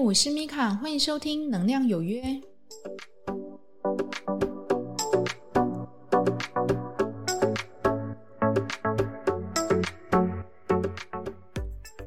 [0.00, 2.22] 我是米卡，欢迎收听《能量有约》。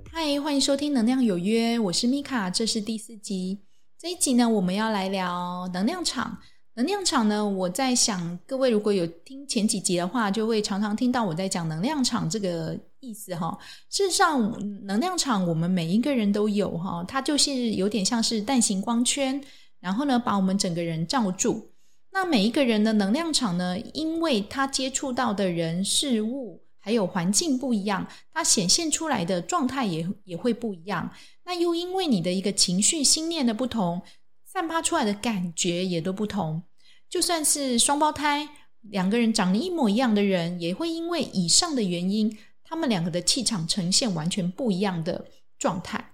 [0.10, 3.60] 嗨，欢迎收听《能量有约》，我是米卡，这是第四集。
[4.00, 6.38] 这一集呢，我们要来聊能量场。
[6.76, 13.58] 能量场呢，我在想，各位如果有听前几集的话，就会常常听到我在讲能量场这个意思哈。
[13.90, 19.44] 事实上，能量场我们每一个人都有哈，它就是有点像是蛋形光圈，
[19.80, 21.74] 然后呢，把我们整个人罩住。
[22.12, 31.12] 那每一个人的能量场呢，因为他接触到的人事物还有环境不一样，它显现出来的状态也也会不一样。
[31.44, 34.02] 那又因为你的一个情绪、心念的不同。
[34.44, 36.62] 散发出来的感觉也都不同，
[37.10, 38.50] 就算是双胞胎，
[38.82, 42.38] 两个人长得一模一样的人，也会因为以上的原因，
[42.72, 45.26] 他们两个的气场呈现完全不一样的
[45.60, 46.14] 状态。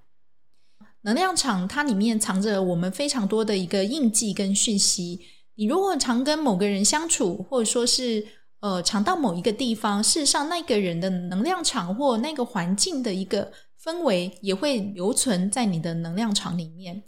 [1.02, 5.22] 能量场它里面藏着我们非常多的一个印记跟讯息。
[5.54, 8.26] 你如果常跟某个人相处，或者说是
[8.62, 17.04] 呃常到某一个地方，事实上那个人的能量场或那个环境的一个氛围，也会留存在你的能量场里面。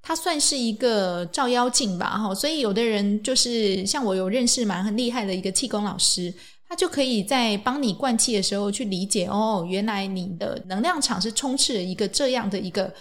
[0.00, 6.32] 它算是一个照妖镜吧，哈，所以有的人就是像我有认识蛮很厉害的一个气功老师，
[6.70, 12.94] 他就可以在帮你灌气的时候去理解，哦，原来你的能量场是充斥了一个这样的一个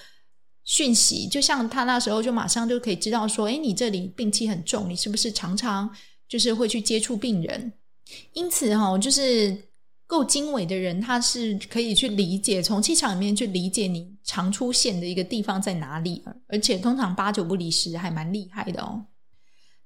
[0.64, 5.90] 讯息，就像他那时候就马上就可以知道说，诶，你这里病气很重，你是不是常常
[6.28, 7.72] 就是会去接触病人？
[8.34, 9.70] 因此，哈，就是。
[10.09, 19.06] 够经纬的人，他是可以去理解，从气场里面去理解你常出现的一个地方在哪里，而且通常八九不离十，还蛮厉害的哦。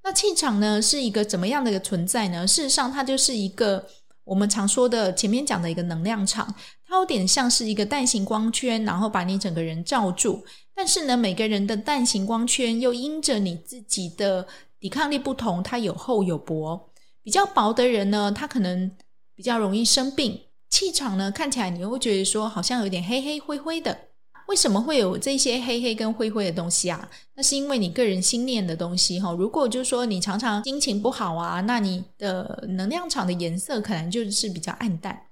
[0.04, 2.46] 那气场呢，是一个怎么样的一个存在呢？
[2.46, 3.88] 事实上，它就是一个
[4.26, 6.54] 我们常说的前面讲的一个能量场，
[6.86, 10.45] 它有点像是一个蛋形光圈，然后把你整个人罩住。
[10.76, 14.48] 但是呢，每个人的蛋形光圈又因着你自己的
[14.80, 16.90] 抵抗力不同，它有厚有薄。
[17.23, 18.92] 比较薄的人呢，他可能。
[19.36, 23.98] 比较容易生病，气场呢，看起来你会觉得说好像有点黑黑灰灰的。
[24.48, 27.09] 为什么会有这些黑黑跟灰灰的东西啊？
[27.36, 29.31] 那是因为你个人心念的东西哈。
[29.33, 35.27] 如果就是说你常常心情不好啊，那你的能量场的颜色可能就是比较暗淡。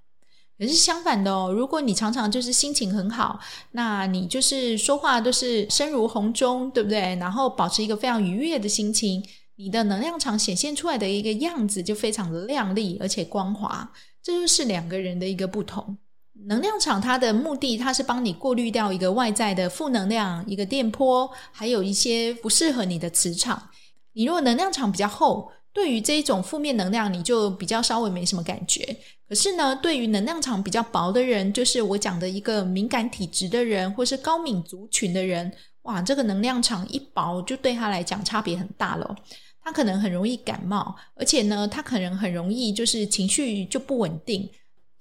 [0.57, 3.39] 可是相反的哦，如果你常常就是心情很好，
[3.71, 7.15] 那你就是说话都是声如洪钟，对不对？
[7.15, 9.23] 然后保持一个非常愉悦的心情。
[9.55, 13.91] 你的能量场显现出来的一个样子就非常的亮丽，而且光滑，
[14.23, 15.97] 这就是两个人的一个不同。
[16.45, 23.69] 能量场它的目的，它是帮你过滤掉一个外在的负能量，一个电波，还有一些不适合你的磁场。
[24.13, 28.97] 你如果能量场比较厚，对于这一种负面能量，你就比较稍微没什么感觉。
[29.29, 35.51] 可是呢，对于能量场比较薄的人，就是我讲的一个敏感体质的人，或是高敏族群的人，
[35.83, 39.15] 哇，这个能量场一薄，就对他来讲差别很大了。
[39.63, 44.49] 他可能很容易感冒，而且呢，他可能很容易就是情绪就不稳定。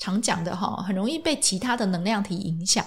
[0.00, 2.84] 常讲的哈，很容易被其他的能量体影响。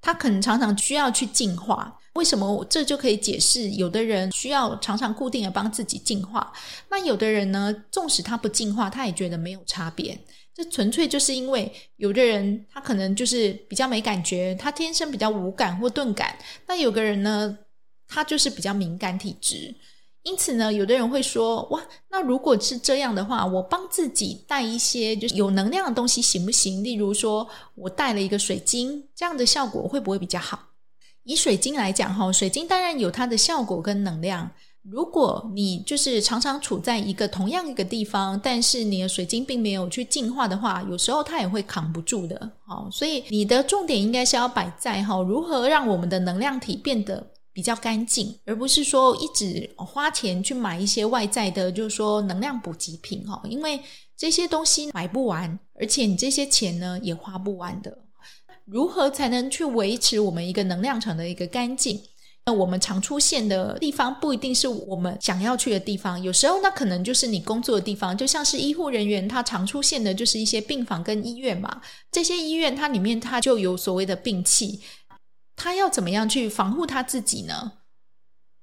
[0.00, 1.96] 他可能常常需要去净化。
[2.14, 2.64] 为什么？
[2.68, 6.52] 这就可以解释，有的人需要常常固定的帮自己净化，
[6.88, 10.18] 那有的人呢，纵使他不净化，他也觉得没有差别。
[10.54, 16.36] 这纯粹就是因为有的人他可能就是比较没感觉，他天生比较无感或钝感。
[16.66, 17.56] 那有个人呢，
[18.08, 19.74] 他就是比较敏感体质。
[20.24, 21.80] 因此呢，有的人会说：“哇，
[22.10, 26.84] 那如果是这样的话，我帮自己带一些就是有能量的东西行不行？
[26.84, 30.58] 例如说，我带了一个水晶，这样的效果会不会比较好？
[31.22, 34.50] 以水晶来讲，哈，水晶当然有它的效果跟能量。
[34.82, 42.50] 如果你就是常常处在一个同样一个地方，但是你的水晶并没有去净化的话，有时候它也会扛不住的。
[42.66, 47.26] 好，所以你的重点应该是要摆在哈，如何让我们的能量体变得。”
[47.58, 53.80] 比较干净，而不是说一直花钱去买一些外在的，就是说能量补给品哈，因为
[54.16, 57.98] 这些东西买不完，而且你这些钱呢也花不完的。
[58.64, 62.00] 如何才能去维持我们一个能量场的一个干净？
[62.46, 71.82] 那我们常出现的地方不一定是我们想要去的地方，有时候那可能就是你工作的地方，就像是医护人员，他常出现的就是一些病房跟医院嘛。
[72.12, 74.80] 这些医院它里面它就有所谓的病气。
[75.58, 77.72] 他要怎么样去防护他自己呢？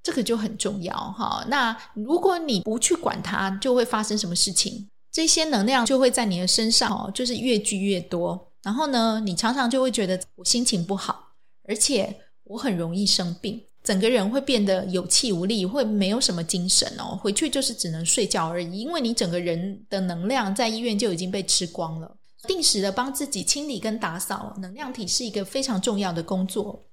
[0.02, 1.44] 这个就很重要哈。
[1.48, 4.88] 那如果你不去管它，就会发生什么事情？
[5.12, 8.52] 这些能量就会在你的身上哦，就是越聚越多。
[8.62, 11.32] 然后呢，你常常就会觉得我心情不好，
[11.68, 17.18] 而且我很容易生病，整个人会变得有气无力，会没有什么精神哦。
[17.20, 22.15] 回去就是只能睡觉而已，因为你整个人的能量在医院就已经被吃光了。
[22.46, 26.86] 定时的帮自己清理跟打扫能量体是一个非常重要的工作。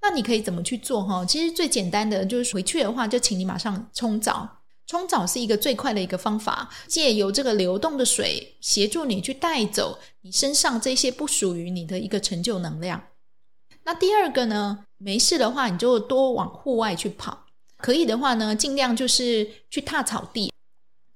[0.00, 1.24] 那你可以怎么去做哈？
[1.24, 4.62] 其实最简单的就是回去的话，就请你马上冲澡。
[4.86, 13.02] 冲澡是一个最快的一个方法，借由这个流动的水协助你去带走你身上这些不属于你的一个成就能量。
[13.84, 17.46] 那第二个呢，没事的话，你就多往户外去跑。
[17.78, 20.52] 可以的话呢，尽量就是去踏草地，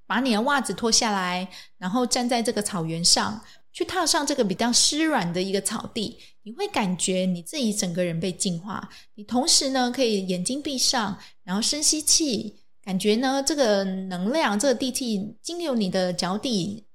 [0.07, 1.47] 把你的袜子脱下来，
[1.77, 3.39] 然后站在这个草原上。
[3.71, 8.89] 去踏上这个比较湿软的一个草地，你会感觉你自己整个人被净化。
[9.15, 16.87] 你同时呢，可以眼睛闭上，然后深吸气，感觉呢这个能量、这个地气经由你的脚底，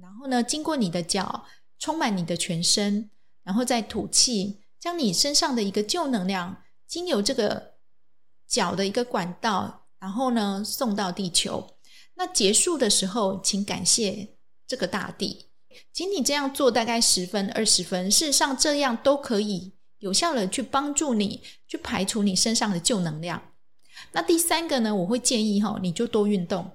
[0.00, 1.46] 然后呢经过你的脚，
[1.78, 3.10] 充满你的全身，
[3.42, 7.74] 然后再吐气，将你身上的一个旧能量经由这个
[8.46, 11.76] 脚的一个管道，然后呢送到地球。
[12.16, 14.36] 那结束的时候，请感谢
[14.68, 15.46] 这个大地。
[15.92, 23.40] 仅仅这样做，大概十分、二十分，事实上这样都可以有效的去帮助你去排除你身上的旧能量。
[24.12, 26.70] 那第三个呢，我会建议哈，你就多运动，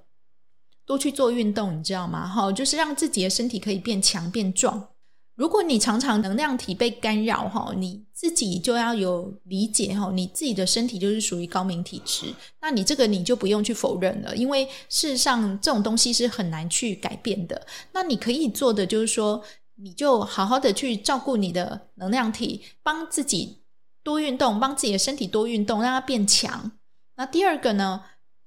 [0.86, 2.28] 多去做运动，你知道吗？
[2.28, 4.90] 哈，就是让自己的身体可以变强、变壮。
[5.40, 12.26] 如果你常常能量体被干扰哈，你自己就要有理解哈，你自己的身体就是属于高敏体质，
[12.60, 17.66] 那你这个你就不用去否认了，因为事实上这种东西是很难去改变的。
[17.94, 19.42] 那你可以做的就是说，
[19.76, 23.60] 你就好好的去照顾你的能量体，帮自己
[24.04, 26.74] 多运动，帮自己的身体多运动，让它变强。
[27.16, 28.04] 那第二个呢，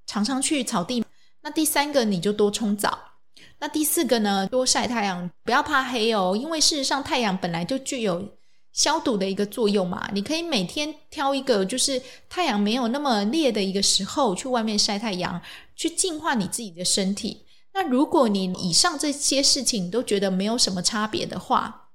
[0.06, 1.03] 常常去草地。
[1.41, 3.12] 那第三个，你就多冲澡。
[3.59, 8.37] 那第四个呢，多晒太阳，不要怕黑哦，因为事实上太阳本来就具有
[8.73, 10.09] 消毒的一个作用嘛。
[10.12, 15.41] 你可以每天挑一个就是太阳没有那么烈的一个时候去外面晒太阳，
[15.77, 17.44] 去净化你自己的身体。
[17.75, 21.91] 那如果你以上这些事情都觉得没有什么差别的话，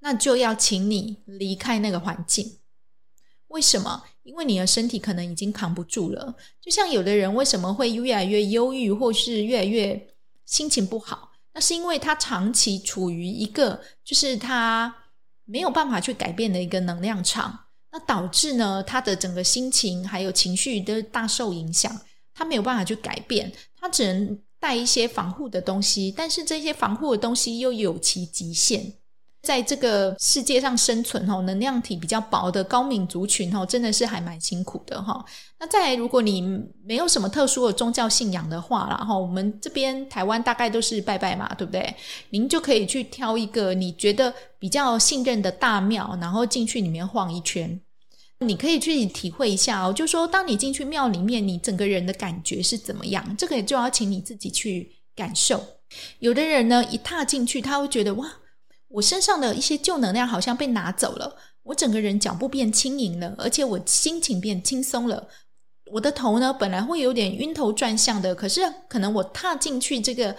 [0.00, 2.58] 那就要请你离开那个环境。
[3.48, 4.04] 为什么？
[4.22, 6.34] 因为你的身体可能已经扛不住了。
[6.60, 10.08] 就像有的人为什么会越来越忧郁，或是越来越
[10.50, 14.92] 心情不好，那是因为他长期处于一个就是他
[15.44, 17.56] 没有办法去改变的一个能量场，
[17.92, 22.00] 那导致呢他的整个心情还有情绪都大受影响，
[22.34, 28.99] 他没有办法去改变，他只能带一些防护的东西，但是这些防护的东西又有其极限。
[29.42, 35.24] 在这个世界上生存吼，能量体比较薄的高敏族群吼，真的是还蛮辛苦的哈。
[35.58, 36.42] 那再来，如果你
[36.84, 41.94] 没有什么特殊的宗教信仰的话，然后我们这边台湾大概都是拜拜嘛，对不对？
[42.28, 47.80] 您就可以去挑一个你觉得比较信任的大庙，然后进去里面晃一圈。
[48.40, 53.36] 你可以去体会一下哦，就说当你进去庙里面，你整个人的感觉是怎么样？
[53.38, 55.62] 这个就要请你自己去感受。
[56.18, 58.30] 有的人呢，一踏进去，他会觉得哇。
[58.90, 65.28] 我身上的一些旧能量好像被拿走了，我整个人脚步变轻盈了，而且我心情变轻松了。
[65.92, 70.34] 我的头呢，本来会有点晕头转向的，可是可能我踏进去这个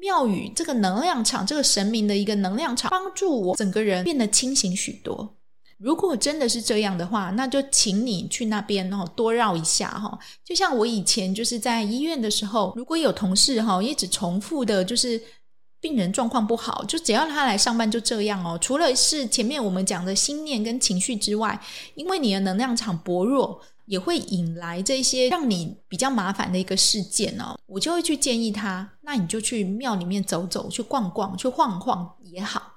[0.00, 5.36] 庙宇，这个能量场，这个神明的一个能量场，帮助我整个人变得清醒许多。
[5.78, 10.16] 如果真的是这样的话，那就请你去那边哦，多绕一下哈。
[10.44, 15.20] 就像我以前就是在医院的时候，如果有同事哈一直重复的，就是。
[15.86, 18.58] 病人状况不好，就只要他来上班就这样哦。
[18.60, 21.60] 除了是前面我们讲的心念跟情绪之外，
[21.94, 27.56] 因为你的能量场薄弱，也会引来这些让你比较麻烦的一个事件哦。
[27.66, 32.74] 我就会去建议他，那你就去庙里面走走，去逛逛，去晃晃也好。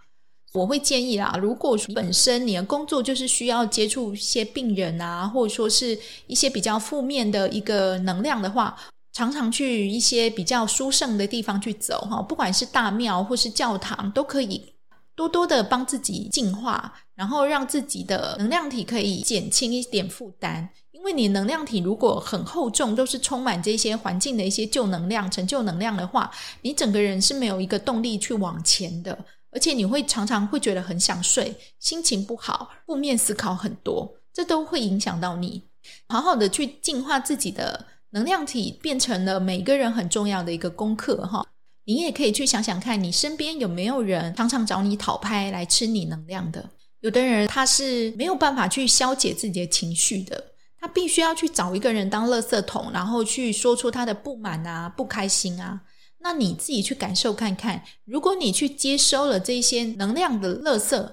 [0.54, 5.98] 我会建议啦，如果本身你的工作就是需要接触一些病人啊，或者说是
[6.28, 8.78] 一些比较负面的一个能量的话。
[9.20, 14.74] 常常去一些比较殊胜的地方去走哈，不管是大庙或是教堂，都可以
[15.14, 20.70] 多多的帮自己净化，然后让自己的能量体可以减轻一点负担。
[20.94, 35.64] 因为你能量体如果很厚重，都是充满这些环境的一些旧能量、陈旧能量的话，你整个人是没有一个动力去往前的，而且你会常常会觉得很想睡，心情不好，负面思考很多，这都会影响到你。
[36.08, 37.86] 好好的去净化自己的。
[38.12, 41.46] 能量体变成了每个人很重要的一个功课哈，
[41.86, 46.70] 你也可以去想想看，你身边有没有人常常找你讨拍来吃你能量的？
[47.02, 55.82] 有的人他是没有办法去消解自己的情绪的，他必须要去找一个人当垃圾桶，然后去说出他的不满啊、不开心啊。
[56.22, 61.12] 那你自己去感受看看，如果你去接收了这些能量的垃圾，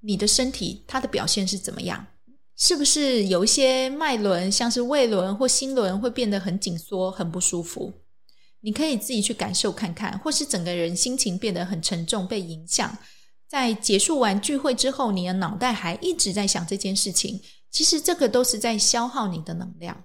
[0.00, 2.06] 你的身体它的表现是怎么样？
[2.58, 7.92] 是不是有一些脉轮，像是胃轮或心轮，会变得很紧缩、很不舒服？
[8.60, 12.96] 你可以自己去感受看看，或是整个人心情变得很沉重、被影响。
[13.46, 20.04] 在结束完聚会之后，你的脑袋还一直在想这件事情，其实这个都是在消耗你的能量。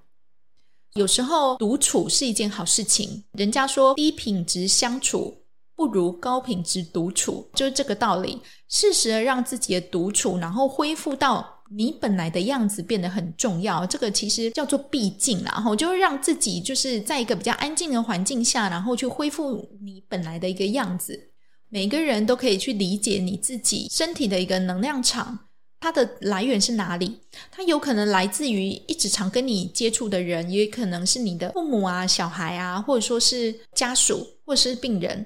[0.94, 8.42] 有时候独处是一件好事情，人家说低品质相处不如高品质独处，就是这个道理。
[8.68, 11.61] 适时的让自己的独处，然后恢复到。
[11.74, 21.30] 你本来的样子变得很重要，这个其实叫做毕竟，然后就是让自己就是在一个比较安静的环境下，然后去恢复你本来的一个样子。
[21.70, 25.40] 每个人都可以去理解你自己身体的一个能量场，
[25.80, 27.20] 它的来源是哪里？
[27.50, 35.26] 它有可能来自于一直常跟你接触的人，也可能是你的父母啊、小孩啊，或者说是家属，或者是病人。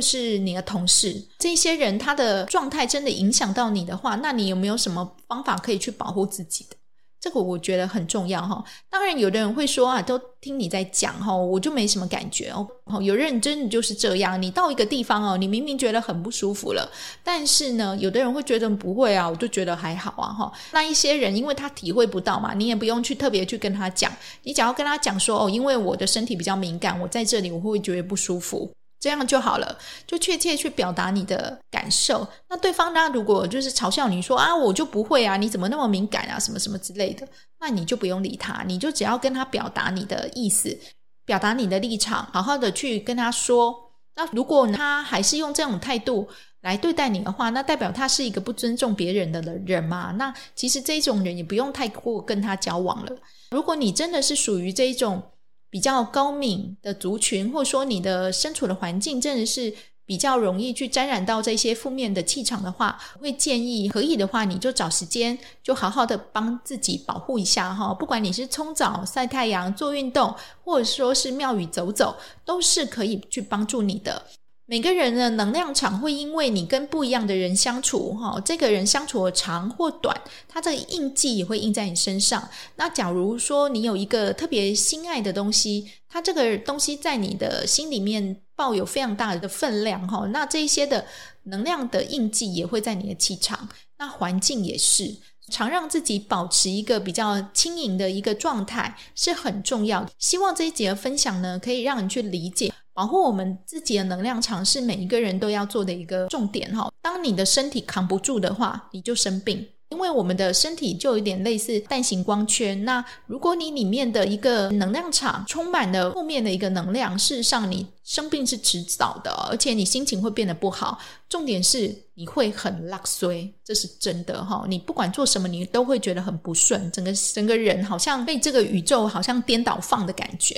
[0.00, 6.76] 或是你的同事，这些人他的状态真的影响到你的话，那你有没有什么方法可以去保护自己的？
[7.20, 8.64] 这个我觉得很重要哈。
[8.88, 12.66] 当然，有的人会说啊，都听你在讲哈，我就没什么感觉哦。
[13.02, 16.90] 有认真的就是这样，你到一个地方哦，你明明觉得很不舒服了，
[17.22, 20.50] 但是呢，有的人会觉得不会啊，我就觉得还好啊哈。
[20.72, 24.10] 那一些人，因为他体会不到嘛，你也不用去特别去跟他讲，
[24.44, 28.72] 你只要跟他讲说哦，因为我的身体比较敏感，我在这里我会不会觉得不舒服。
[29.00, 32.28] 这样就好了，就确切去表达你的感受。
[32.50, 37.26] 那对方呢，如果就是嘲笑你说啊，我就不会啊，你怎么那么敏感啊，什么什么之类的，
[37.60, 40.78] 那你就不用理他，你就只要跟他表达你的意思，
[41.24, 43.74] 表达你的立场，好好的去跟他说。
[44.16, 46.28] 那如果他还是用这种态度
[46.60, 50.12] 来对待你的话，那代表他是一个不尊重别人的人嘛。
[50.18, 53.16] 那其实这种人也不用太过跟他交往了。
[53.52, 55.22] 如果你真的是属于这一种。
[55.70, 59.72] 比较高敏的族群，或者说你的身处的环境真的是
[60.04, 67.94] 比较容易去沾染到这些负面的气场的话，我会建议可以的话，你就找时间就好好的帮自己保护一下哈。
[67.94, 70.34] 不管你是冲澡、晒太阳、做运动，
[70.64, 74.26] 或者说是庙宇走走，都是可以去帮助你的。
[74.70, 82.48] 每个人的能量场会因为你跟不一样的人相处，哈，这个人相处的长或短，他这个印记也会印在你身上。
[82.76, 91.04] 那假如说你有一个特别心爱的东西，它这个东西在你的心里面抱有非常大的分量，哈，那这一些的
[91.42, 93.68] 能量的印记也会在你的气场。
[93.98, 95.16] 那环境也是，
[95.50, 100.08] 常让自己保持一个比较轻盈的一个状态是很重要。
[100.16, 102.72] 希望这一节的分享呢，可以让你去理解。
[103.00, 106.92] 保护我们自己的能量场是每一个人都要做的一个重点哈。
[107.00, 112.84] 当你的身体扛不住的话，你就生病，因为我们的身体就有点类似蛋形光圈。
[112.84, 120.98] 那如果你里面的一个能量场充满了负面的一个能量，事实上你生病是迟早的，而且你心情会变得不好。
[121.26, 124.66] 重点是你会很拉衰，这是真的哈。
[124.68, 130.54] 你不管做什么，你都会觉得很不顺，整个整个人好像被这个宇宙好像颠倒放的感觉。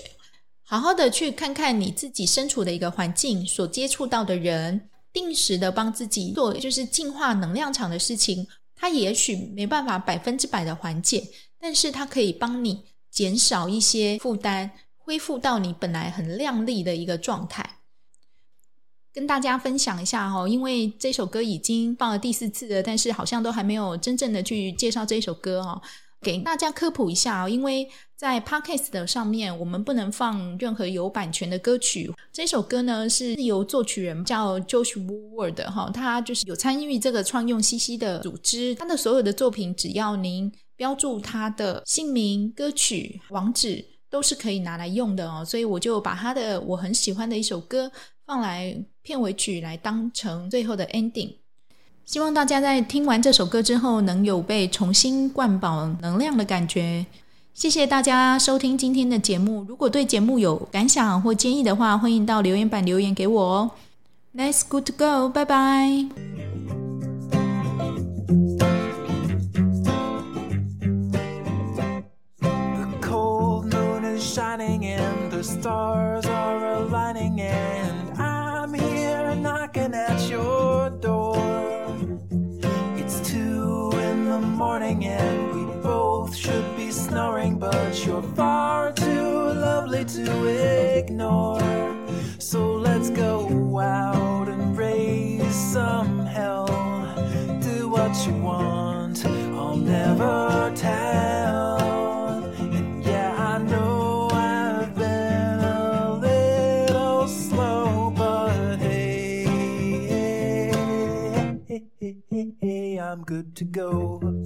[0.64, 8.46] 好好的去看看你自己身处的一个环境，所接触到的人，定时的帮自己做就是净化能量场的事情。
[8.74, 11.28] 它也许没办法百分之百的缓解，
[11.60, 17.78] 但是它可以帮你减少一些负担，恢复到你本来很亮丽的一个状态。
[19.12, 25.82] 跟大家分享一下哈，因为这首歌已经放了第四次了，但是好像都还没有真正的去介绍这首歌哦。
[26.22, 32.12] 给大家科普一下啊，因为在 Podcast 的上面，我们不能放任何有版权的歌曲。
[32.32, 38.72] 这首歌呢，是由作曲人叫 Josh Woodward 哈，他就是有参与这个创用 CC 的组织。
[38.76, 45.44] 他的所有的作品，只要您标注他的姓名、歌曲网址，都是可以拿来用的哦。
[45.44, 47.90] 所以我就把他的我很喜欢的一首歌
[48.24, 51.34] 放来片尾曲，来当成最后的 ending。
[52.04, 57.06] 希望大家在听完这首歌之后，能有被重新灌饱能量的感觉。
[57.54, 59.64] 谢谢大家收听今天的节目。
[59.68, 63.70] 如果对节目有感想或建议的话，欢迎到留言板留言给我哦。
[64.34, 66.06] Let's good to go，拜拜。
[87.12, 90.46] snoring, but you're far too lovely to
[90.98, 91.60] ignore.
[92.38, 96.66] So let's go out and raise some hell.
[97.60, 101.12] Do what you want, I'll never tell.
[113.12, 114.41] I'm good to go.